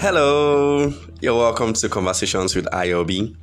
[0.00, 3.34] Hello, you're welcome to Conversations with IOB.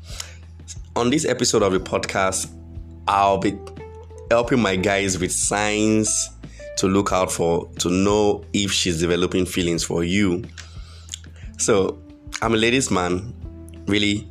[0.95, 2.49] On this episode of the podcast,
[3.09, 3.59] I'll be
[4.31, 6.29] helping my guys with signs
[6.77, 10.45] to look out for to know if she's developing feelings for you.
[11.57, 12.01] So,
[12.41, 13.33] I'm a ladies' man,
[13.87, 14.25] really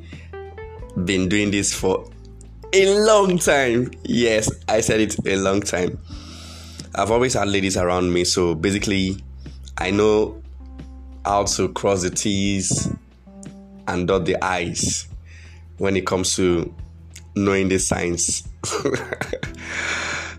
[1.05, 2.11] been doing this for
[2.73, 3.91] a long time.
[4.03, 5.99] Yes, I said it a long time.
[6.95, 9.23] I've always had ladies around me, so basically,
[9.77, 10.41] I know
[11.25, 12.89] how to cross the T's
[13.89, 15.09] and dot the I's
[15.79, 16.73] when it comes to
[17.35, 18.49] knowing the signs.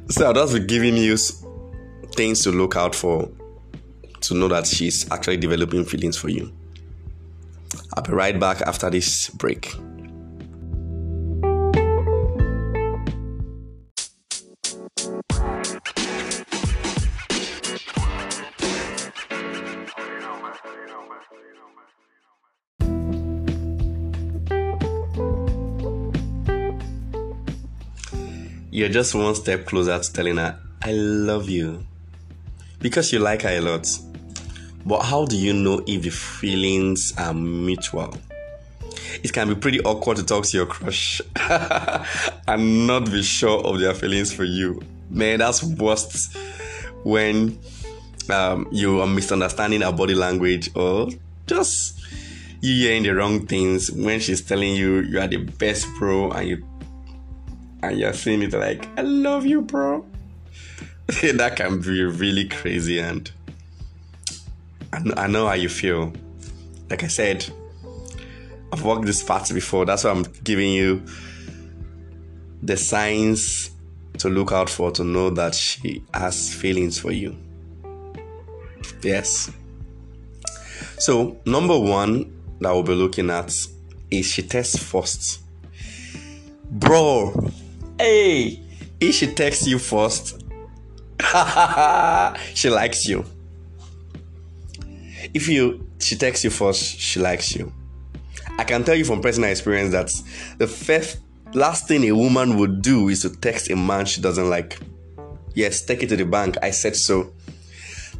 [0.10, 1.18] so I'll just be giving you
[2.16, 3.30] things to look out for
[4.22, 6.52] to know that she's actually developing feelings for you.
[7.96, 9.76] I'll be right back after this break.
[28.96, 31.86] Just one step closer to telling her, I love you.
[32.80, 33.86] Because you like her a lot.
[34.86, 38.18] But how do you know if the feelings are mutual?
[39.22, 41.22] It can be pretty awkward to talk to your crush
[42.48, 44.82] and not be sure of their feelings for you.
[45.10, 46.34] Man, that's worst
[47.04, 47.60] when
[48.30, 51.10] um, you are misunderstanding her body language or
[51.48, 52.00] just
[52.62, 56.48] you hearing the wrong things when she's telling you you are the best bro and
[56.48, 56.66] you
[57.90, 60.06] and you're saying it like I love you, bro.
[61.22, 63.32] that can be really crazy and
[64.92, 66.14] I know, I know how you feel.
[66.90, 67.46] Like I said,
[68.72, 69.86] I've walked this path before.
[69.86, 71.04] That's why I'm giving you
[72.62, 73.72] the signs
[74.20, 77.36] to look out for to know that she has feelings for you.
[79.02, 79.52] Yes.
[80.98, 83.54] So, number one that we'll be looking at
[84.10, 85.42] is she tests first.
[86.72, 87.52] Bro,
[88.00, 88.62] hey,
[89.00, 90.44] if she texts you first,
[92.54, 93.26] she likes you.
[95.34, 97.72] If you she texts you first, she likes you.
[98.58, 100.12] I can tell you from personal experience that
[100.58, 101.20] the first
[101.54, 104.80] last thing a woman would do is to text a man she doesn't like.
[105.54, 106.58] Yes, take it to the bank.
[106.62, 107.34] I said so.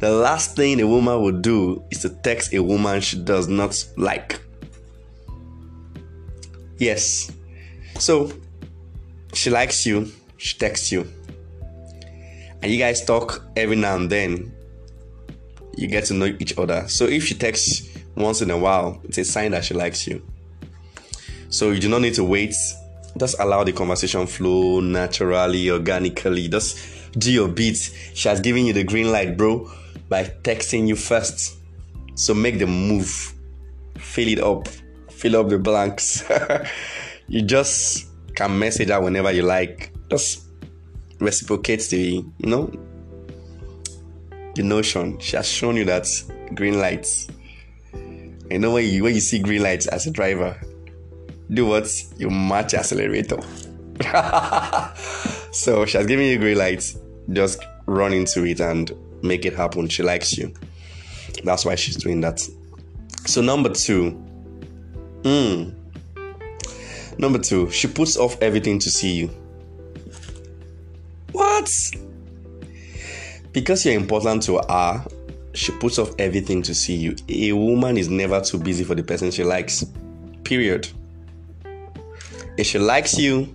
[0.00, 3.82] The last thing a woman would do is to text a woman she does not
[3.96, 4.40] like.
[6.78, 7.32] Yes.
[7.98, 8.30] So
[9.36, 11.06] she likes you, she texts you.
[12.62, 14.52] And you guys talk every now and then.
[15.76, 16.88] You get to know each other.
[16.88, 20.26] So if she texts once in a while, it's a sign that she likes you.
[21.48, 22.54] So you do not need to wait.
[23.18, 26.48] Just allow the conversation flow naturally, organically.
[26.48, 26.78] Just
[27.18, 27.92] do your beats.
[28.14, 29.70] She has given you the green light, bro,
[30.08, 31.58] by texting you first.
[32.14, 33.34] So make the move.
[33.98, 34.68] Fill it up.
[35.10, 36.24] Fill up the blanks.
[37.28, 38.05] you just
[38.36, 39.92] can message her whenever you like.
[40.10, 40.46] Just
[41.18, 42.70] reciprocate the, you know,
[44.54, 45.18] the notion.
[45.18, 46.06] She has shown you that
[46.54, 47.28] green lights.
[47.94, 50.56] You know when you when you see green lights as a driver,
[51.50, 51.90] do what?
[52.16, 53.40] You match accelerator.
[55.52, 56.96] so she has given you green lights.
[57.32, 58.92] Just run into it and
[59.22, 59.88] make it happen.
[59.88, 60.54] She likes you.
[61.42, 62.40] That's why she's doing that.
[63.26, 64.10] So number two.
[65.24, 65.70] Hmm.
[67.18, 69.30] Number two, she puts off everything to see you.
[71.32, 71.70] What?
[73.52, 75.04] Because you're important to her,
[75.54, 77.16] she puts off everything to see you.
[77.28, 79.84] A woman is never too busy for the person she likes.
[80.44, 80.88] Period.
[82.58, 83.54] If she likes you,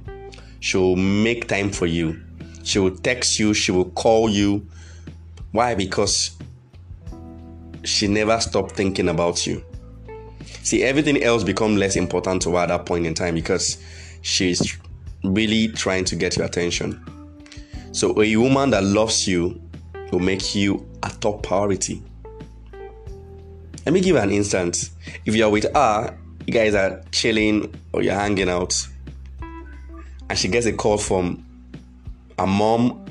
[0.60, 2.22] she will make time for you.
[2.64, 4.68] She will text you, she will call you.
[5.52, 5.76] Why?
[5.76, 6.38] Because
[7.84, 9.64] she never stopped thinking about you.
[10.64, 13.78] See, everything else become less important to her at that point in time because
[14.22, 14.78] she's
[15.24, 17.04] really trying to get your attention.
[17.92, 19.62] So a woman that loves you
[20.12, 22.02] will make you a top priority.
[23.86, 24.92] Let me give you an instance.
[25.26, 28.76] If you're with her, you guys are chilling or you're hanging out,
[30.30, 31.44] and she gets a call from
[32.38, 33.06] a mom,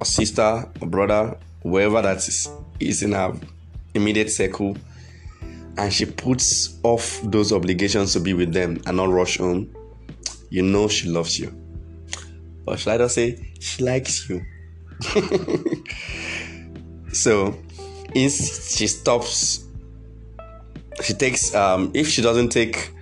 [0.00, 2.48] a sister, a brother, whoever that is,
[2.80, 3.34] is in her
[3.94, 4.76] immediate circle,
[5.78, 9.74] and she puts off those obligations to be with them and not rush home,
[10.50, 11.54] you know she loves you.
[12.66, 14.44] Or should I just say, she likes you.
[17.12, 17.56] so,
[18.14, 19.64] if she stops,
[21.02, 22.92] she takes, um, if she doesn't take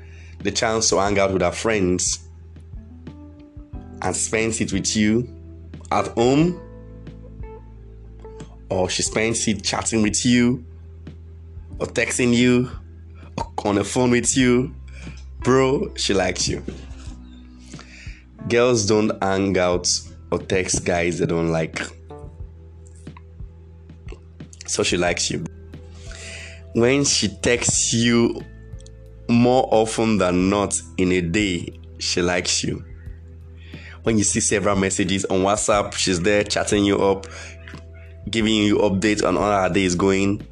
[0.41, 2.29] the chance to hang out with her friends
[4.03, 5.29] and spends it with you
[5.91, 6.61] at home,
[8.69, 10.65] or she spends it chatting with you,
[11.79, 12.71] or texting you,
[13.37, 14.75] or on the phone with you,
[15.41, 16.62] bro, she likes you.
[18.49, 19.88] Girls don't hang out
[20.31, 21.81] or text guys they don't like.
[24.67, 25.44] So she likes you.
[26.75, 28.43] When she texts you
[29.29, 32.85] more often than not in a day, she likes you.
[34.03, 37.27] When you see several messages on WhatsApp, she's there chatting you up,
[38.29, 40.47] giving you updates on how her day is going.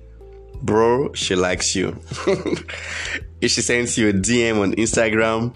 [0.63, 1.99] Bro, she likes you.
[3.41, 5.55] if she sends you a DM on Instagram,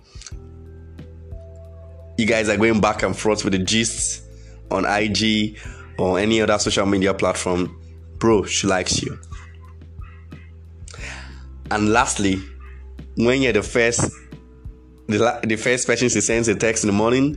[2.19, 4.25] you guys are going back and forth with the gist
[4.71, 5.59] on IG
[5.99, 7.81] or any other social media platform,
[8.19, 9.19] bro, she likes you.
[11.71, 12.43] And lastly,
[13.17, 14.11] when you're the first,
[15.07, 17.37] the, la- the first person she sends a text in the morning,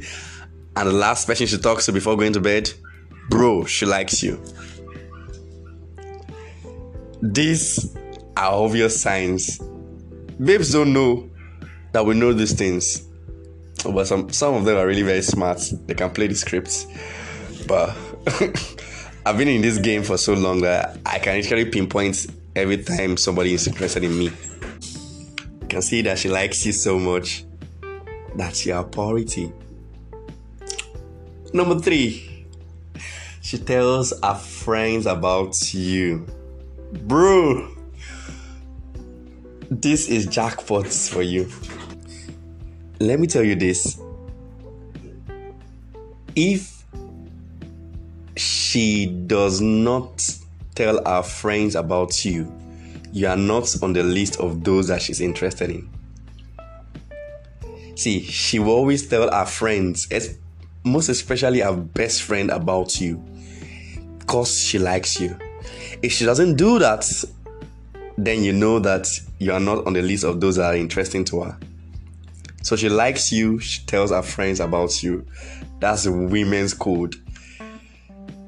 [0.75, 2.71] and the last person she talks to before going to bed,
[3.29, 4.41] bro, she likes you.
[7.21, 7.95] These
[8.37, 9.59] are obvious signs.
[10.43, 11.29] Babes don't know
[11.91, 13.07] that we know these things,
[13.83, 15.61] oh, but some some of them are really very smart.
[15.85, 16.87] They can play the scripts,
[17.67, 17.95] but
[19.25, 23.17] I've been in this game for so long that I can actually pinpoint every time
[23.17, 24.31] somebody is interested in me.
[25.61, 27.43] You can see that she likes you so much.
[28.35, 29.51] That's your priority.
[31.51, 32.47] Number three,
[33.41, 36.25] she tells her friends about you.
[36.91, 37.75] Bro,
[39.69, 41.47] this is jackpots for you.
[42.99, 43.99] Let me tell you this.
[46.35, 46.83] If
[48.35, 50.27] she does not
[50.73, 52.51] tell her friends about you,
[53.11, 55.89] you are not on the list of those that she's interested in.
[57.95, 60.07] See, she will always tell her friends,
[60.83, 63.17] most especially her best friend, about you
[64.19, 65.37] because she likes you.
[66.01, 67.05] If she doesn't do that,
[68.17, 69.07] then you know that
[69.39, 71.57] you are not on the list of those that are interesting to her.
[72.61, 75.25] So she likes you, she tells her friends about you.
[75.79, 77.15] That's women's code.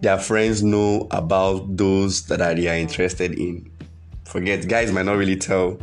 [0.01, 3.71] Their friends know about those that they are interested in.
[4.25, 5.77] Forget, guys might not really tell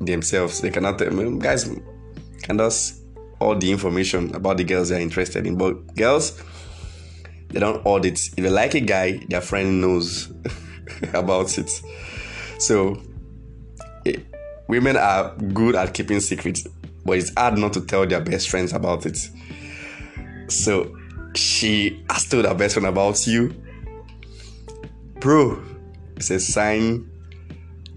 [0.00, 0.60] themselves.
[0.60, 1.70] They cannot tell mm, guys
[2.42, 3.02] can just
[3.40, 5.56] all the information about the girls they are interested in.
[5.56, 6.42] But girls,
[7.48, 8.18] they don't audit.
[8.18, 10.32] If they like a guy, their friend knows
[11.12, 11.70] about it.
[12.58, 13.00] So
[14.06, 14.16] eh,
[14.68, 16.66] women are good at keeping secrets,
[17.04, 19.18] but it's hard not to tell their best friends about it.
[20.48, 20.96] So
[21.34, 23.54] she has told her best friend about you.
[25.20, 25.62] Bro,
[26.16, 27.10] it's a sign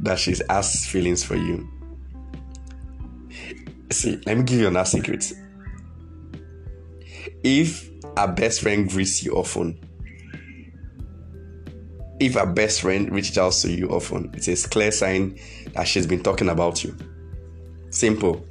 [0.00, 1.68] that she has feelings for you.
[3.90, 5.32] See, let me give you another secret.
[7.44, 9.78] If a best friend greets you often,
[12.18, 15.38] if a best friend reaches out to you often, it's a clear sign
[15.74, 16.96] that she's been talking about you.
[17.90, 18.44] Simple.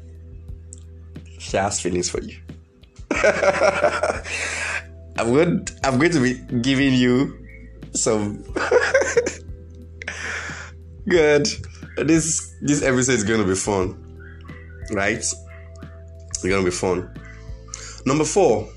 [1.40, 2.38] She has feelings for you.
[5.18, 7.46] I'm going, I'm going to be giving you
[7.94, 8.44] some
[11.08, 11.48] good.
[11.98, 13.96] This this episode is going to be fun,
[14.92, 15.18] right?
[15.18, 15.36] It's
[16.44, 17.10] going to be fun.
[18.06, 18.68] Number four,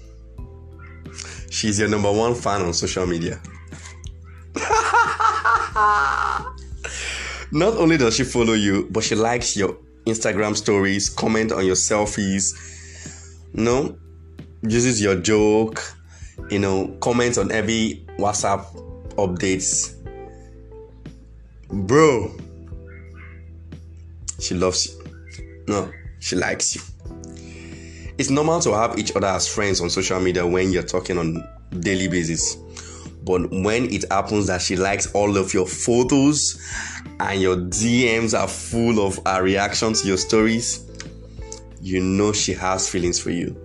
[1.56, 3.40] she's your number one fan on social media.
[7.50, 11.75] Not only does she follow you, but she likes your Instagram stories, comment on your
[11.75, 12.52] selfies,
[13.54, 13.97] know,
[14.69, 15.83] uses your joke,
[16.50, 18.66] you know, comments on every WhatsApp
[19.14, 19.95] updates.
[21.71, 22.37] Bro,
[24.40, 25.04] she loves you.
[25.69, 26.83] No, she likes you.
[28.19, 31.37] It's normal to have each other as friends on social media when you're talking on
[31.80, 32.56] daily basis.
[33.25, 36.62] But when it happens that she likes all of your photos
[37.18, 40.88] and your DMs are full of her reaction to your stories,
[41.80, 43.56] you know she has feelings for you.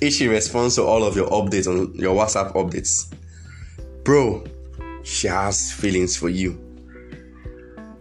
[0.00, 3.12] If she responds to all of your updates on your WhatsApp updates,
[4.04, 4.44] bro,
[5.04, 6.60] she has feelings for you.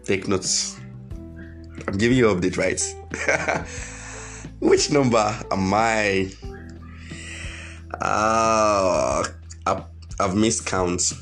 [0.03, 0.79] Take notes.
[1.87, 3.65] I'm giving you update, right?
[4.59, 6.31] Which number am I?
[8.05, 9.23] Uh,
[10.19, 11.13] I've missed counts.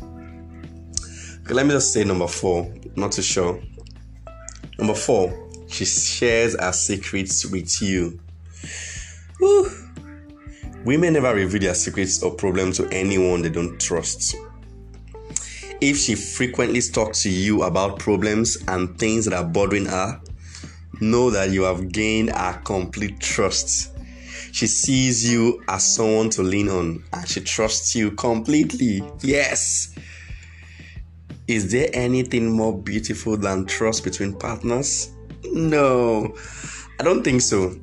[0.00, 2.72] Okay, let me just say number four.
[2.96, 3.60] Not too sure.
[4.78, 8.18] Number four, she shares her secrets with you.
[9.38, 9.70] Whew.
[10.86, 14.34] Women never reveal their secrets or problems to anyone they don't trust.
[15.82, 20.20] If she frequently talks to you about problems and things that are bothering her,
[21.00, 23.93] know that you have gained her complete trust
[24.54, 29.02] she sees you as someone to lean on and she trusts you completely.
[29.20, 29.92] Yes.
[31.48, 35.10] Is there anything more beautiful than trust between partners?
[35.42, 36.36] No,
[37.00, 37.76] I don't think so.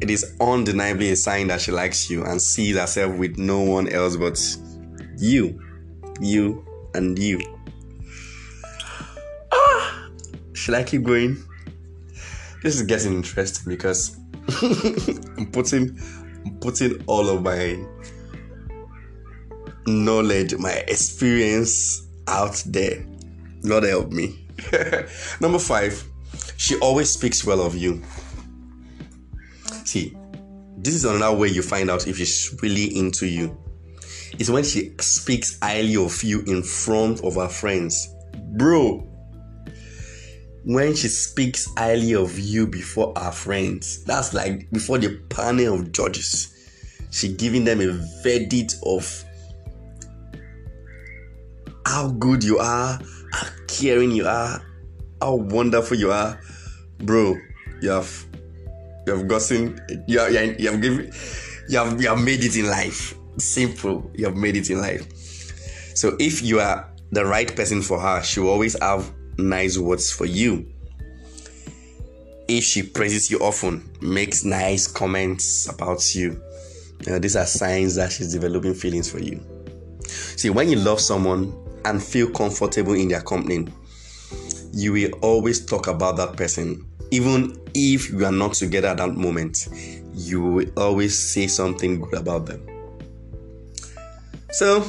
[0.00, 3.90] It is undeniably a sign that she likes you and sees herself with no one
[3.90, 4.40] else but
[5.18, 5.60] you,
[6.22, 6.64] you,
[6.94, 7.38] and you.
[9.52, 10.08] Ah,
[10.54, 11.36] should I keep going?
[12.62, 14.16] This is getting interesting because
[14.48, 15.98] I'm putting
[16.44, 17.78] I'm putting all of my
[19.86, 23.06] knowledge, my experience out there.
[23.62, 24.46] Lord help me.
[25.40, 26.02] Number five,
[26.56, 28.02] she always speaks well of you.
[29.84, 30.16] See,
[30.78, 33.56] this is another way you find out if she's really into you.
[34.38, 38.12] It's when she speaks highly of you in front of her friends.
[38.56, 39.08] Bro,
[40.64, 45.92] when she speaks highly of you before her friends, that's like before the panel of
[45.92, 46.50] judges.
[47.10, 47.92] She giving them a
[48.22, 49.24] verdict of
[51.86, 52.98] how good you are,
[53.32, 54.60] how caring you are,
[55.20, 56.40] how wonderful you are,
[56.98, 57.36] bro.
[57.82, 58.26] You have
[59.06, 59.78] you have gotten
[60.08, 61.12] you have, you have given
[61.68, 63.14] you have you have made it in life.
[63.36, 65.06] Simple, you have made it in life.
[65.94, 70.10] So if you are the right person for her, she will always have nice words
[70.10, 70.70] for you.
[72.46, 76.40] If she praises you often, makes nice comments about you,
[77.06, 79.40] you know, these are signs that she's developing feelings for you.
[80.06, 83.66] See, when you love someone and feel comfortable in their company,
[84.72, 86.86] you will always talk about that person.
[87.10, 89.68] Even if you are not together at that moment,
[90.14, 92.66] you will always say something good about them.
[94.50, 94.80] So,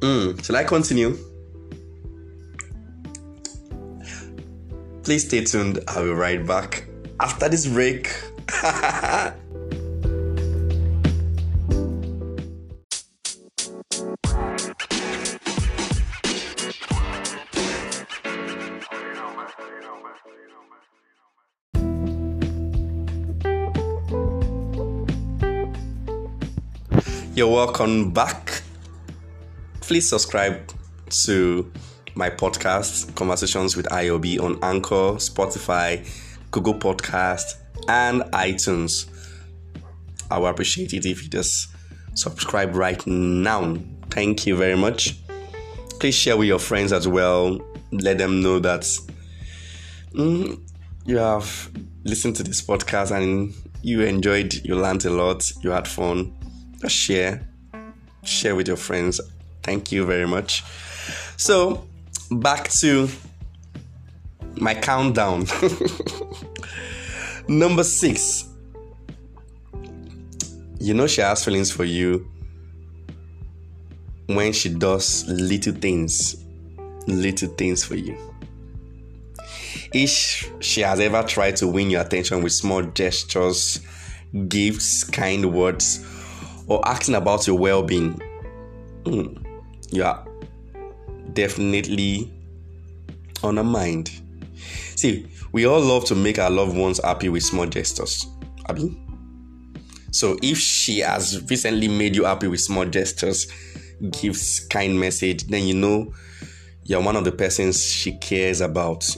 [0.00, 1.16] mm, shall I continue?
[5.12, 5.78] Please stay tuned.
[5.88, 6.84] I'll be right back
[7.20, 8.08] after this break.
[27.34, 28.62] You're welcome back.
[29.82, 30.72] Please subscribe
[31.26, 31.70] to
[32.14, 36.06] my podcast, Conversations with IOB, on Anchor, Spotify,
[36.50, 37.56] Google Podcast,
[37.88, 39.08] and iTunes.
[40.30, 41.68] I would appreciate it if you just
[42.14, 43.76] subscribe right now.
[44.10, 45.18] Thank you very much.
[46.00, 47.60] Please share with your friends as well.
[47.92, 48.82] Let them know that
[50.12, 50.60] mm,
[51.04, 51.70] you have
[52.04, 56.32] listened to this podcast and you enjoyed, you learned a lot, you had fun.
[56.80, 57.48] Just share,
[58.22, 59.20] share with your friends.
[59.62, 60.64] Thank you very much.
[61.36, 61.86] So,
[62.40, 63.08] back to
[64.56, 65.46] my countdown.
[67.48, 68.48] Number six.
[70.78, 72.28] You know she has feelings for you
[74.26, 76.44] when she does little things,
[77.06, 78.16] little things for you.
[79.94, 83.80] If she has ever tried to win your attention with small gestures,
[84.48, 86.04] gifts, kind words,
[86.66, 88.20] or asking about your well being,
[89.04, 90.26] mm, you are
[91.34, 92.32] definitely
[93.42, 94.10] on her mind.
[94.96, 98.26] See, we all love to make our loved ones happy with small gestures.
[98.68, 98.98] Abby?
[100.10, 103.50] So if she has recently made you happy with small gestures,
[104.20, 106.12] gives kind message, then you know
[106.84, 109.08] you're one of the persons she cares about,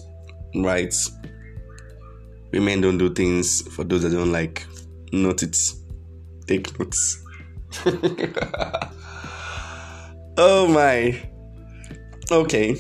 [0.54, 0.94] right?
[2.52, 4.66] Women don't do things for those that don't like.
[5.12, 5.56] Note it.
[6.46, 7.24] Take notes.
[10.36, 11.30] oh my.
[12.30, 12.76] Okay.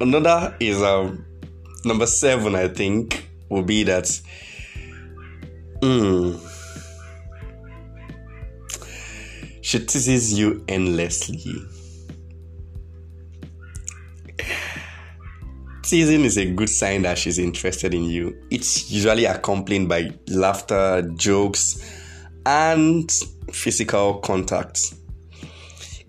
[0.00, 1.24] Another is um
[1.84, 4.04] number seven, I think, will be that
[5.82, 6.40] mm,
[9.62, 11.54] she teases you endlessly.
[15.82, 18.36] Teasing is a good sign that she's interested in you.
[18.50, 21.78] It's usually accompanied by laughter, jokes,
[22.44, 23.08] and
[23.52, 24.94] physical contact.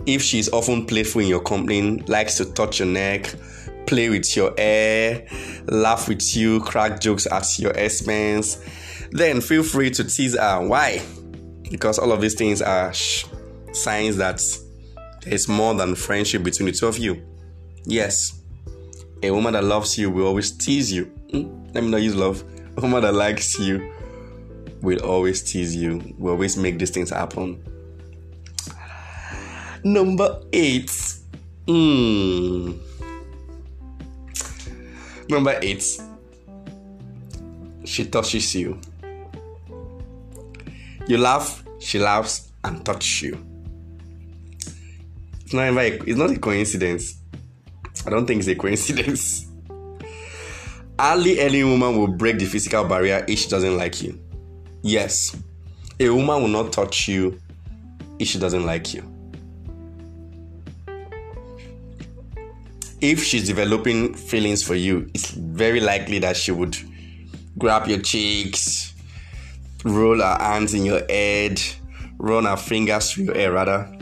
[0.07, 3.35] If she's often playful in your company, likes to touch your neck,
[3.85, 5.27] play with your hair,
[5.65, 8.63] laugh with you, crack jokes at your expense,
[9.11, 10.65] then feel free to tease her.
[10.65, 11.01] Why?
[11.69, 14.41] Because all of these things are signs that
[15.23, 17.21] there's more than friendship between the two of you.
[17.83, 18.41] Yes,
[19.23, 21.07] a woman that loves you will always tease you.
[21.33, 22.45] Mm, let me not use love.
[22.77, 23.93] A woman that likes you
[24.81, 27.61] will always tease you, will always make these things happen.
[29.83, 30.91] Number eight.
[31.67, 32.73] Hmm.
[35.29, 35.83] Number eight.
[37.85, 38.79] She touches you.
[41.07, 43.45] You laugh, she laughs and touches you.
[45.41, 47.15] It's not a, it's not a coincidence.
[48.05, 49.47] I don't think it's a coincidence.
[50.99, 54.19] Hardly any woman will break the physical barrier if she doesn't like you.
[54.81, 55.35] Yes,
[55.99, 57.39] a woman will not touch you
[58.19, 59.16] if she doesn't like you.
[62.99, 66.75] If she's developing feelings for you, it's very likely that she would
[67.57, 68.93] grab your cheeks,
[69.83, 71.61] roll her hands in your head,
[72.17, 73.95] run her fingers through your hair, rather.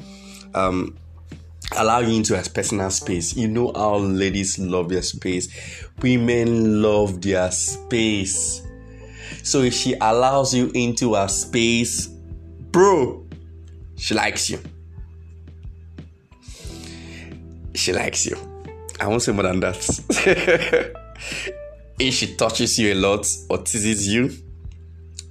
[0.53, 0.97] Um,
[1.75, 3.35] allow you into her personal space.
[3.35, 5.49] You know how ladies love their space.
[6.01, 8.61] Women love their space.
[9.43, 13.25] So if she allows you into her space, bro,
[13.97, 14.59] she likes you.
[17.73, 18.54] She likes you.
[18.99, 19.77] I won't say more than that.
[21.99, 24.31] if she touches you a lot or teases you,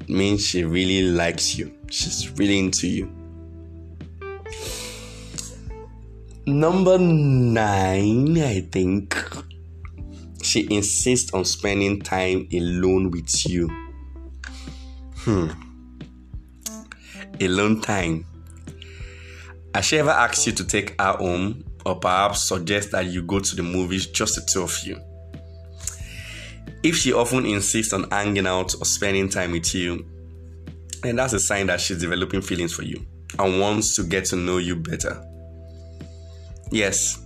[0.09, 1.73] means she really likes you.
[1.91, 3.11] She's really into you.
[6.47, 9.17] Number nine, I think
[10.43, 13.69] she insists on spending time alone with you.
[15.17, 15.49] Hmm.
[17.41, 18.27] Alone time.
[19.75, 23.41] Has she ever asked you to take her home or perhaps suggest that you go
[23.41, 25.01] to the movies just the two of you?
[26.83, 30.07] If she often insists on hanging out or spending time with you,
[31.03, 33.05] then that's a sign that she's developing feelings for you
[33.39, 35.25] and wants to get to know you better.
[36.71, 37.23] Yes.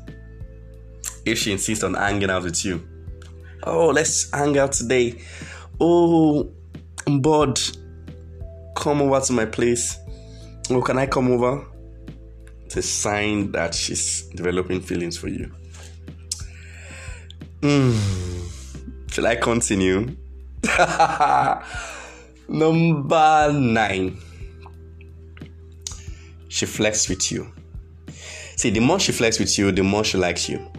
[1.25, 2.87] If she insists on hanging out with you.
[3.65, 5.21] Oh, let's hang out today.
[5.81, 6.51] Oh,
[7.07, 7.61] I'm bored.
[8.77, 9.99] Come over to my place.
[10.71, 11.67] Oh, can I come over?
[12.69, 15.51] It's a sign that she's developing feelings for you.
[17.63, 19.11] Mm.
[19.11, 20.15] Shall I continue?
[22.49, 24.19] Number nine.
[26.49, 27.51] She flexes with you.
[28.57, 30.71] See, the more she flirts with you, the more she likes you.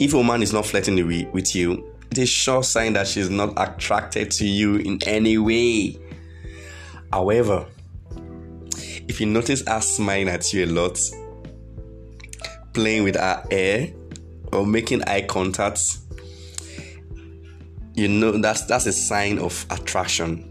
[0.00, 0.96] If a woman is not flirting
[1.30, 5.38] with you, it is a sure sign that she's not attracted to you in any
[5.38, 6.00] way.
[7.12, 7.64] However,
[9.06, 10.98] if you notice her smiling at you a lot,
[12.78, 13.88] playing with her hair,
[14.52, 15.98] or making eye contact,
[17.94, 20.44] you know that's that's a sign of attraction.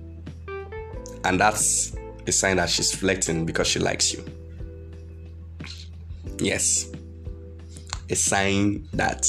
[1.23, 1.95] And that's
[2.27, 4.25] a sign that she's flirting because she likes you.
[6.39, 6.91] Yes.
[8.09, 9.25] A sign that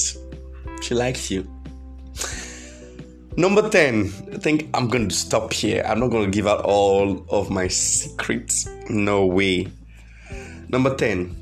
[0.81, 1.47] she likes you.
[3.37, 4.11] Number 10.
[4.33, 5.83] I think I'm going to stop here.
[5.87, 8.67] I'm not going to give out all of my secrets.
[8.89, 9.67] No way.
[10.67, 11.38] Number 10.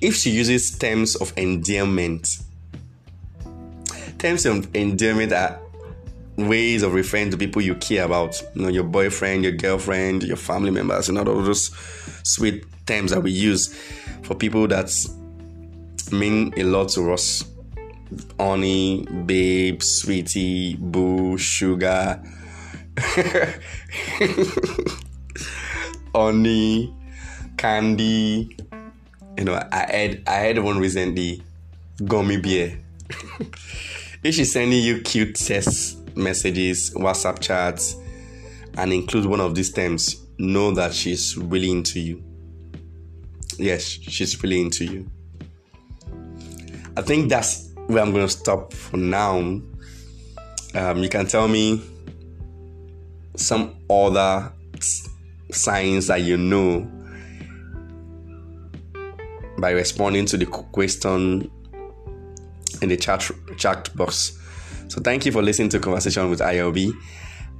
[0.00, 2.38] If she uses terms of endearment,
[4.18, 5.60] terms of endearment are
[6.36, 8.42] ways of referring to people you care about.
[8.54, 11.70] You know, your boyfriend, your girlfriend, your family members, and all those
[12.22, 13.74] sweet terms that we use
[14.22, 14.90] for people that
[16.10, 17.44] mean a lot to us.
[18.38, 22.22] Honey, babe, sweetie, boo, sugar.
[26.14, 26.94] honey,
[27.56, 28.56] candy.
[29.36, 31.42] You know, I had I had one recently,
[32.04, 32.78] gummy bear.
[34.22, 37.96] if she's sending you cute text messages, WhatsApp chats,
[38.76, 42.22] and include one of these terms, know that she's really into you
[43.58, 45.10] yes, she's really into you.
[46.96, 49.38] I think that's where I'm going to stop for now.
[49.38, 51.82] Um, you can tell me
[53.36, 54.52] some other
[55.50, 56.88] signs that you know
[59.64, 61.50] by responding to the question
[62.82, 64.38] in the chat chat box.
[64.88, 66.92] So thank you for listening to conversation with IOB.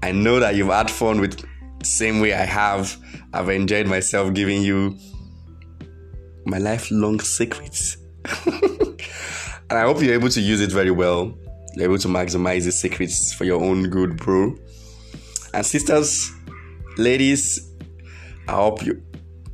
[0.03, 1.43] I know that you've had fun with
[1.83, 2.95] same way I have.
[3.33, 4.99] I've enjoyed myself giving you
[6.45, 7.97] my lifelong secrets.
[8.45, 9.01] and
[9.71, 11.35] I hope you're able to use it very well.
[11.75, 14.55] You're able to maximize the secrets for your own good, bro.
[15.55, 16.31] And sisters,
[16.99, 17.73] ladies,
[18.47, 19.03] I hope you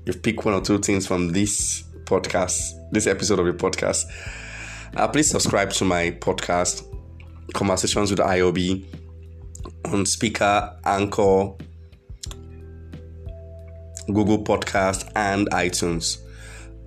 [0.05, 4.05] you pick one or two things from this podcast, this episode of the podcast.
[4.97, 6.85] Uh, please subscribe to my podcast,
[7.55, 8.85] Conversations with IOB,
[9.85, 11.53] on Spreaker, Anchor,
[14.07, 16.19] Google Podcast, and iTunes.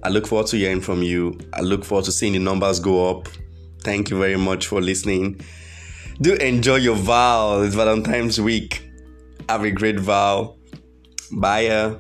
[0.04, 1.40] I look forward to hearing from you.
[1.54, 3.30] I look forward to seeing the numbers go up.
[3.80, 5.40] Thank you very much for listening.
[6.20, 7.62] Do enjoy your vow.
[7.62, 8.90] It's Valentine's week.
[9.48, 10.58] Have a great vow.
[11.32, 11.96] Bye.